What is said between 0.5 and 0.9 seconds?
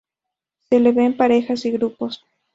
Se